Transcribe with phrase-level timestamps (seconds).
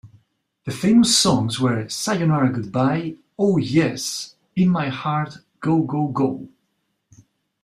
[0.65, 6.49] The famous songs were "Sayonara Goodbye", "Oh Yes", "In My Heart", "Go Go Go!